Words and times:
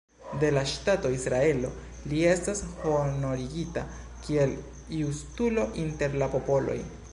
De 0.43 0.47
la 0.53 0.61
ŝtato 0.69 1.11
Israelo 1.15 1.69
li 2.13 2.23
estas 2.29 2.63
honorigita 2.87 3.85
kiel 4.25 4.57
"Justulo 4.97 5.69
inter 5.87 6.21
la 6.23 6.35
popoloj". 6.37 6.83